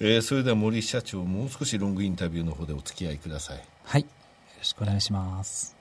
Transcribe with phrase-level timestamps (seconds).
[0.00, 3.64] えー、それでは森社長もう少しロングインタビューの方でお付き合いください。
[3.84, 4.00] はい。
[4.02, 4.06] よ
[4.58, 5.76] ろしくお願いします。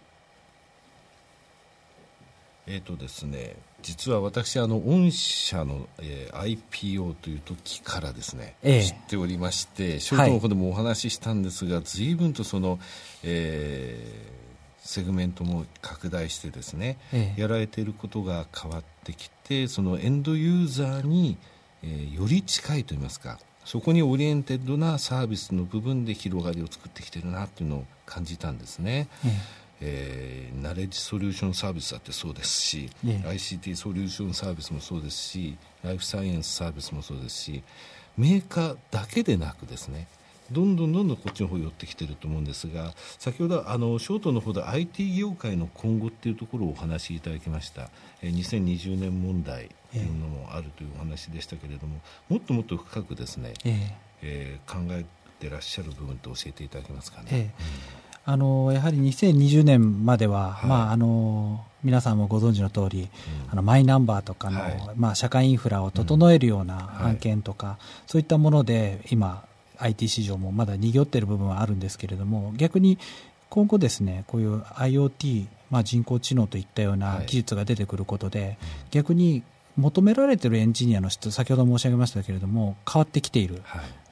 [2.65, 12.79] えーとですね、実は私あの御社の、えー、IPO という時からですね、えー、知っておりましてショートの方でもお話ししたんですが、はい、随分とその、
[13.23, 21.37] えー、セグメントも拡大してですね、えー、やられていることが変わってきてそのエンドユーザーに、
[21.83, 29.07] えー、より近いといいますかそこにオリエンテッドなサービスの部分で広がりを作ってきてるなというのを感じたんですね。
[29.25, 37.63] えーえー、ナレッジソリューションサービスだってそうですし、ね、ICT ソリューションサービスもそうですしライフサイエンスサービスもそうですし
[38.17, 40.07] メーカーだけでなくですね
[40.51, 47.89] どんどんどんどんこっちの方寄ってきてると思うんですが先ほどあのショートの方で IT 業界の今後っていうところをお話しいただきました、
[48.21, 55.05] えー、2020年問題というのもあるというお話でしたけれども、もっともっと深くですね、えー、えー、考え
[55.39, 57.53] てらっしゃる部分と教えていただけますかね。
[58.25, 63.07] あのやはり2020年までは、はい、まあ、あの皆さんもご存知の通り、うん、
[63.51, 69.43] あのマイナンバーとかの、はい、まあ、社会インフラを整えるような案件とか、うんはい、そういったもので今
[69.77, 72.97] IT 市場もまだ賑っている部分はあるんですけれども逆に
[73.49, 78.57] 今後ですねこういう IoT、まあ、人工知能といったような技術が出てくることで、
[78.89, 79.43] 逆に
[79.77, 83.61] 求められているエンジニアの質先ほど申し上げましたけれども変わってきている、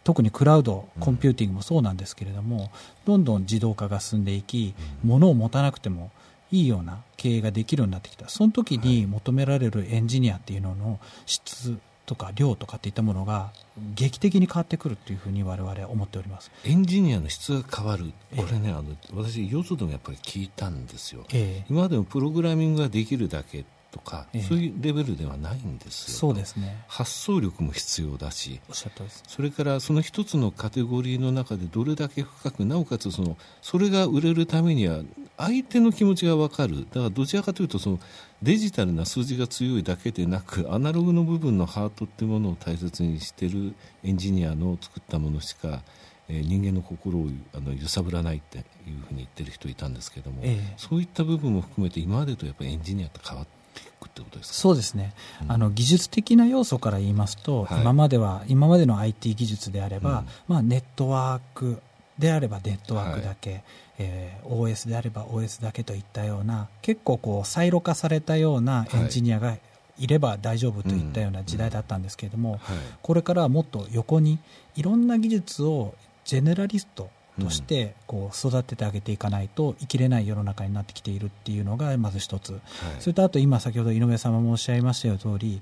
[0.03, 2.71] 特にクラウドコンピューティングもそうなんですけれども、
[3.05, 4.73] どんどん自動化が進んでいき、
[5.03, 6.11] 物を持たなくても
[6.51, 8.27] いいような経営ができるようになってきた。
[8.29, 13.53] その時に求められるエンジニアっていうのの質とか量とかっていったものが
[13.95, 16.51] 劇的に変わってくるというふうに我々は思っております。
[16.65, 21.63] エンジニアの質が変わる、これね、えあの私、よそでもやっぱり聞いたんですよ、え。
[21.69, 26.17] 今までもプログラミングができるだけとか、ええ、そういうレベルではないんですよ。
[26.17, 26.83] そうですね。
[26.87, 29.23] 発想力も必要だしおっしゃったです。
[29.27, 35.01] それからその一つのカテゴリーの中でどれだけ深くなおかつそのそれが売れるためには
[35.37, 36.85] 相手の気持ちが分かる。
[36.85, 37.99] だからどちらかというとその
[38.41, 45.83] デジタルな数字が強いだけでなくアナログの部分のハートっていうものを大切にしているエンジニアの作ったものしか
[46.31, 48.63] え人間の心をあの揺さぶらないっていう
[49.07, 53.60] ふうに言ってる人いたんですけども、ええ、そういった部分も含めて今までとやっぱりエンジニアって変わって
[53.99, 54.53] くってことですか？
[54.53, 61.81] そうですね、うん、あの技術的な要素から言いますと、はい、今までは今までの IT 技術であれば、うん、まあ、ネットワーク
[62.19, 63.63] であればネットワークだけ、はい、
[63.99, 69.57] えー、OS であれば OS だけといったような結構こうサイロ化されたようなエンジニアが
[69.97, 72.59] いれば大丈夫といったような時代だったんですけれども、
[73.03, 74.39] これからはもっと横に
[74.75, 75.93] いろんな技術を
[76.25, 77.09] ジェネラリスト
[77.39, 82.61] としてこう育ててあげていかないと生きれない世の中になってきているっていうのがまず一つ、はい、
[82.99, 85.61] それとあと今先ほど井上様もおっしゃいましたようり、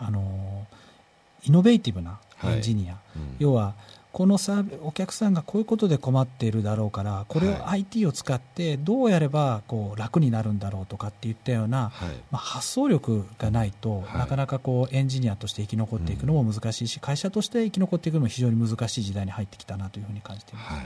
[0.00, 0.66] うん、あの
[1.44, 3.18] イノベーティブなエンジニア、はい。
[3.18, 3.74] うん、要は
[4.18, 20.72] このサーお客さんがこういうことで困っているだろうからこれを IT を使ってどうやればこう楽になるんだろうとかっていったような、はい、まあ、発想力がないと、はい、なかなかこうエンジニアとして生き残っていくのも難しいし、うん、会社として生き残っていくのも非常に難しい時代に入ってきたなというふうに感じています。
[20.72, 20.82] はい。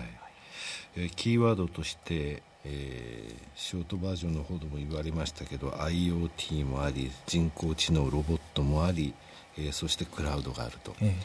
[0.96, 9.14] えー、キーワードとしてえー、ショートバージョンの方でも言われましたけど IoT もあり人工知能ロボットもあり、
[9.58, 11.16] えー、そしてクラウドがあると、え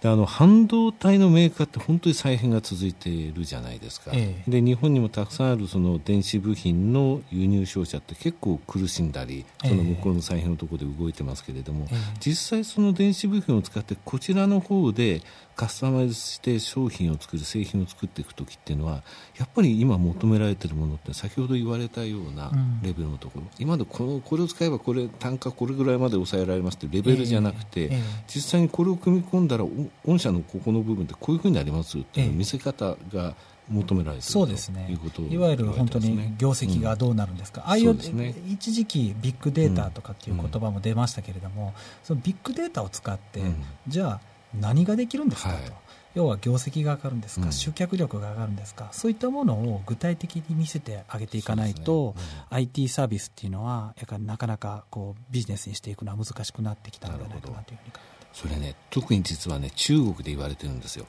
[0.00, 15.22] であの半導体のメーカーって本当に再編が続いているじゃないですか、えで日本にもたくさんあるその電子部品の輸入商社って結構苦しんだりその向こうの再編のところで動いてますけれども、え実際その電子部品を使ってこちらの方で
[15.56, 19.02] カスタマイズして商品を作る製品を作っていく時っていうのは
[19.38, 22.52] やっぱり今求められているものって先ほど言われたような
[22.82, 27.90] レベルのところ、うん、今までこのこれを使えばこれ単価これぐらいまで抑えられますってレベルじゃなくて、
[28.28, 29.64] 実際にこれを組み込んだら
[30.04, 33.34] 御社のここの部分ってこういうふうになりますっていう見せ方が
[33.68, 34.86] 求められているそうですね。
[34.90, 41.72] いうこと、いわゆる本当に業績がどうなるんですか、うん、ああいう、ね、一時期ビッグデータとかっていう言葉も出ましたけれども、うん、
[42.04, 43.40] そのビッグデータを使って、
[43.88, 44.20] じゃあ
[44.60, 45.54] 何ができるんですかと。
[45.56, 45.72] はい。
[46.14, 52.22] 要は業績が上がるんですか、うん、集客力が上がるんですか、そういったものを具体的に見せてあげていかないと、ね。
[52.52, 57.92] うん、IT サービスっていうのは、なかなかこうビジネスにしていくのは難しくなってきたのではないかなというふうに
[58.32, 61.06] それね、特に実はね、中国で言われてるんですよ。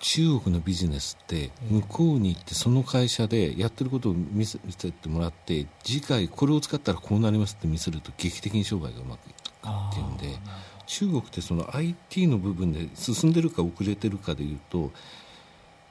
[0.00, 10.38] 中国のビジネスって向こうに行ってその会社でやってることを見せ見せてもらって次回これを使ったらこうなりますって見せると劇的に商売がうまくいくっていうんで
[10.90, 14.90] 中国ってその IT の部分で進んでるか遅れてるかでいうと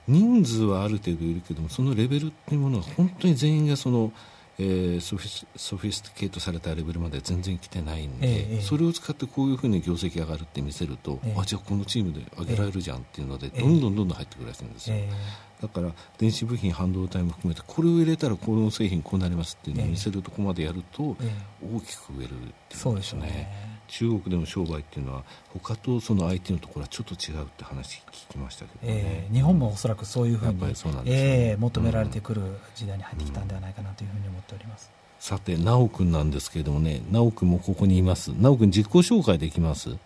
[0.10, 4.12] 人数はある程度いるけどもそのレベルっていうものは本当に全員がその、
[4.58, 14.98] えー、ソフィスソフィスティケートされたレベルまで全然来てないんで、えー、それを使ってこういうふうに業績上がるって見せると、えー、あじゃあこのチームで上げられるじゃんっていうので、どんどんどんどん入ってくるらしいんですよ。
[15.62, 21.16] だから電子部品、半導体も含めてこれを入れたらこの製品こうなりますっていうのを見せるところまでやると
[21.62, 22.30] 大きく増えるっ
[22.70, 23.79] ていうですね。
[23.90, 30.74] 中国での商売っていうのは他とその相手のところはちょっと違うって話聞きましたけど、ね、えー、日本もおそらくそういうふうに、ね。
[31.06, 32.42] えー、求められてくる
[32.76, 38.32] 時代に入ってきたんではないかなというふうに思っております、うん、さて修君なんですけれどもね修君もここにいます。
[38.32, 39.98] 修君自己紹介できます？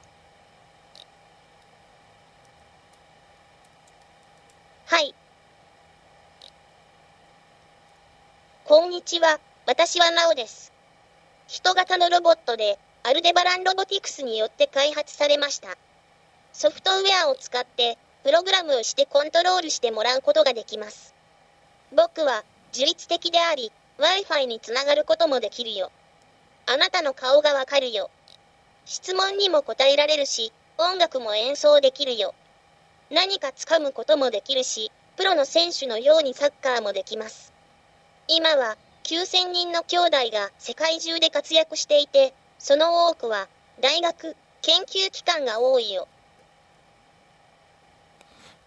[4.85, 5.13] はい。
[8.65, 9.39] こんにちは。
[9.67, 10.71] 私は直です。
[11.47, 15.77] 人型のロボットでアルデバランロボティクスによって開発されました。
[16.53, 21.13] ソフトウェアを使って、プログラムをしてコントロールしてもらうことができます。
[21.91, 25.91] 僕は、自律的であり、Wi-Fi につながることもできるよ。
[26.65, 28.09] あなたの顔がわかるよ。
[28.85, 32.33] 質問にも答えられるし、音楽も演奏できるよ。
[33.09, 37.51] 何か掴むこともできるし、プロの選手のようにサッカーもできます。
[38.29, 42.33] 今は、9000人の兄弟が世界中で活躍していて、
[42.63, 43.49] その多くは
[43.81, 46.07] 大学、研究機関が多いよ。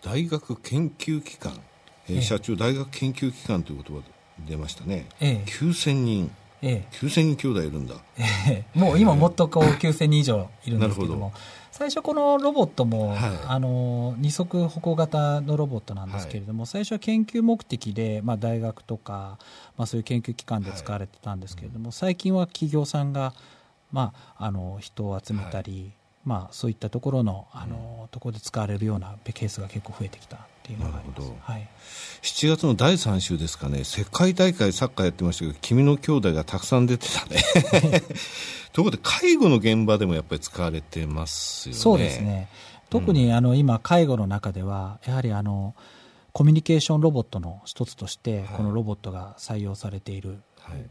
[0.05, 1.59] 大学研究機関、
[2.07, 4.03] えー、社長、大学研究機関という言葉
[4.47, 5.07] 出ましたね。
[5.19, 6.31] ええ、9000人。
[6.61, 11.33] ええ、9000人兄弟いるんだ、ええ、もう今もっとこう9000人以上いるんですけども。
[11.73, 19.39] 最初このロボットも、はい、あの二足歩行型のロボットなんですけれども、はい、最初は研究目的で、まあ、大学とか、
[19.77, 23.35] まあ、そういう研究機関で使われてたんですけれども、はい、最近は企業さんが
[23.93, 25.93] まあ、あの人を集めたり、はい、
[26.25, 31.69] まあ、そういったところのあの、うん、ところで使われるようなケースが結構増えてきたっていうのがあります、はい、
[32.23, 33.85] 7月の第3週ですかね。
[33.85, 38.03] 世界大会サッカーやってましたけど君の兄弟がたくさん出てたね。
[38.73, 41.81] ところで介護の現場でもやっぱり使われてますよね。
[41.81, 42.49] そうですね。
[42.91, 45.75] 特に、あの今介護の中ではやはりあの
[46.33, 50.43] コミュニケーションロボットの一つとして、このロボットが採用されている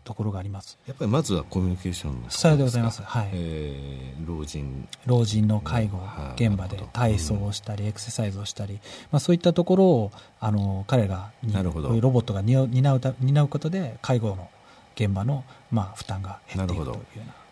[0.03, 3.29] ところがあります、やっぱりまずはコミュニケーションのさようでございます、はい。
[3.33, 4.87] えー、老人。
[5.05, 5.99] 老人の介護
[6.35, 8.79] 現場で体操をしたり、エクササイズをしたり、
[9.11, 11.99] まあ、そういったところをあの彼がなるほど。
[11.99, 14.49] ロボットが担う担うことで介護の
[14.95, 17.01] 現場の、まあ、負担が減っていくというよ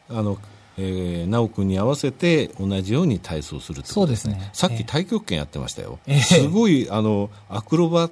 [0.10, 0.20] うな。
[0.20, 0.38] あの
[0.76, 4.36] えー、直君に合わせて同じように体操するってことですね。
[4.36, 4.50] すね。
[4.54, 6.00] さっき太極拳やってましたよ。
[6.08, 8.10] えー、すごいあのアクロバ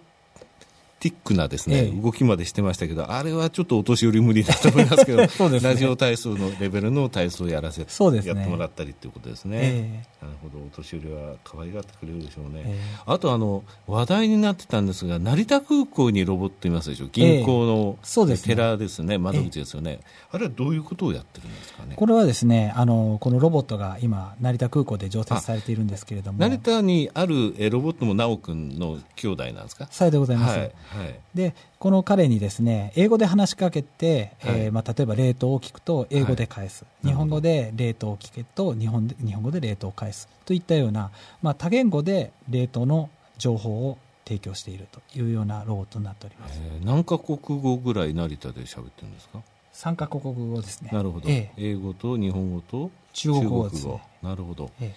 [1.01, 5.17] ティックなですね、ええ、動きまでしてましたけど、あれはちょっとお年寄り無理だと思いますけど、
[5.49, 9.57] ね、ラジオ体操のレベルの体操をやらせ、そうですね、やってもらったりということですね。
[9.61, 12.79] え、なるほど、お年寄りは可愛がってくれるでしょうね。
[13.07, 20.01] あとあの、話題になってたんですが、成田空港にロボットいますでしょ、銀行の、そうですね、寺ですね、窓口ですよね、
[20.31, 21.95] あれはどういうことをやってるんですかね？
[21.95, 29.87] これはですね、あのこのロボットが今、成田空港で常設されているんですけれども、成田にあるロボットも修君の兄弟なんですか？
[29.89, 30.57] さようでございます。
[30.59, 31.19] はい、はい。
[31.33, 41.11] でこの彼にですね英語で話しかけて、はい、えー、まあ、例えば冷凍を聞くと英語で返す、はい、日本語で冷凍を聞くと日本で日本語で冷凍を返すといったような、
[41.41, 49.41] まあ、多言語で冷凍の情報を提供しているというようなロボットになっております、えー、何カ国語ぐらい成田で喋ってるんですか
[49.73, 50.89] ？3カ国語ですね。
[50.91, 53.69] なるほど、えー、英語と日本語と中国語。
[53.69, 54.01] ね。
[54.21, 54.91] なるほど、えー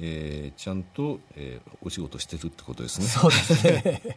[0.00, 3.06] えー、ちゃんと、えー、お仕事してるってことですね。
[3.06, 4.02] そうですね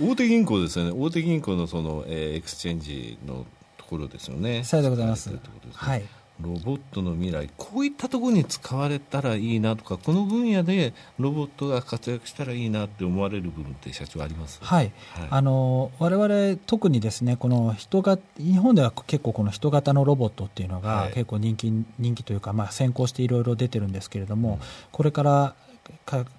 [0.00, 0.92] 大手銀行ですよね。
[0.92, 3.44] 大手銀行のその、えー、エクスチェンジの
[3.76, 4.64] ところですよね。
[4.64, 5.30] さようでございます。
[5.74, 6.02] はい。
[6.42, 14.58] ロボットの未来こういったところに使われたらいいなとかこの分野でロボットが活躍したらいいなって思われる部分って社長あります？
[14.62, 24.58] はい、はい、あの我々特にですねこの人が日本では結構この人型のロボットっていうのが結構人気、はい、人気というかまあ先行していろいろ出てるんですけれども、うん、
[24.92, 25.54] これから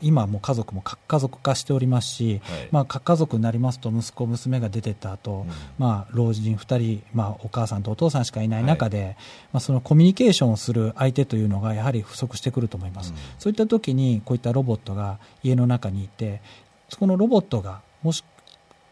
[0.01, 9.15] 今も家族も核家族化しておりますし、はい、まあ、核家族になりますと息子、娘が出てった後、うん、まあ老人2人、まあ、お母さんとお父さんしかいない中で、はい、
[9.53, 16.41] まあ、そのコミュニケーションをする相手というのがやはり不足してくると思います、うん、そういった時にこういったロボットが家の中にいて
[16.89, 18.23] そのロボットがもし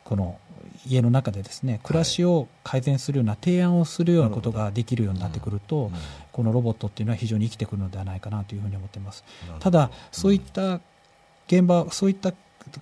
[0.04, 0.40] この
[0.86, 5.92] 家の中でですね暮らしを改善するような提案をするようなことができるようになってくると、
[6.32, 9.24] このロボットっていうのは非常に生きてくるのではないかなというふうに思っています。
[9.60, 10.80] ただそういった
[11.48, 12.34] 現場そういった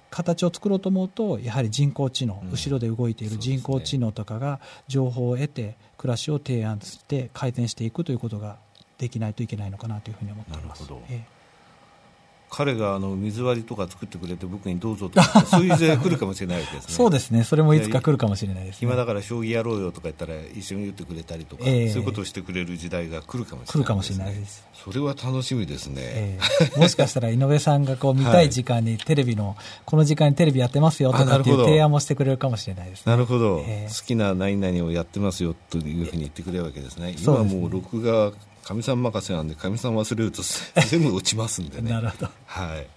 [0.09, 8.57] 形を作ろうと思うとやはり人工知能、後ろで動いている人工知能とかが情報を得て暮らしを提案して改善していくということが
[8.97, 10.83] できないといけないのかなというふうに思っています。
[10.83, 11.25] なるほど、え
[12.49, 16.93] 彼があの水割りとか作ってくれて僕にどうぞとかそういう時代が来るかもしれないわけですね。
[16.95, 17.43] そうですね。
[17.43, 24.63] それもいつか来るかもしれないです、ね、暇だから将棋やろうよとか言ったら一緒に言ってくれたりとか、えー、そういうことをしてくれる時代が来るかもしれない、ね、来るかもしれないです。
[24.73, 37.15] それは楽しみですね、えー、もしかしたら井上さんがこう見たい時間にテレビの、はい、この時間にテレビやってますよとかっていう提案もしてくれるかもしれないです、ね、なるほど、えー、好きな何々をやってますよというふうに言ってくれるわけですね。
[37.19, 38.31] 今もう録画
[38.67, 40.41] かみさん任せなんでかみさん忘れると
[40.89, 41.89] 全部落ちますんでね。
[41.89, 42.29] なるほど。
[42.45, 42.87] はい。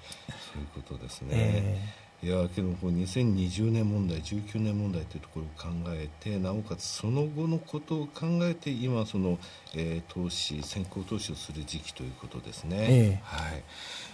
[0.52, 9.38] そういうことですね、えー、いやけどこう2020年問題19年問題というところを考えてなおかつその後のことを考えて今その、
[9.76, 13.62] えー、投資先行投資をする時期ということですね、えー、はい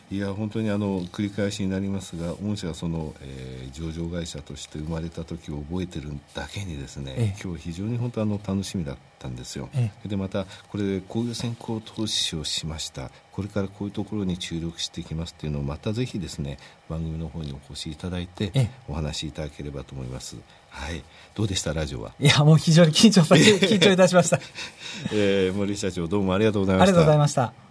[0.08, 16.58] いや本当にあの繰り返しになりますが御社はその、えー、上場会社として生まれた時を覚えてるだけにですね、ええ、今日非常に本当あの楽しみだったんですよ、え、でまたこれでこういう先行投資をしましたこれからこういうところに注力していきますっていうのをまたぜひですね
[16.88, 20.36] 番組の方にお越しいただいてお話しいただければと思います。
[20.70, 21.02] はい、
[21.34, 21.74] どうでした？
[21.74, 22.14] ラジオは。
[22.20, 24.38] いやもう非常に緊張緊張いたしました。
[25.12, 26.92] えー、森社長どうもありがとうございました。
[26.92, 27.65] ありがとうございました。